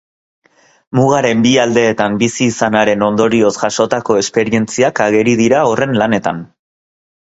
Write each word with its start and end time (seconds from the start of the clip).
Mugaren 0.99 1.43
bi 1.45 1.51
aldeetan 1.63 2.15
bizi 2.23 2.47
izanaren 2.53 3.05
ondorioz 3.09 3.53
jasotako 3.61 4.17
esperientziak 4.23 5.03
ageri 5.09 5.37
dira 5.43 5.61
horren 5.71 5.95
lanetan. 6.05 6.43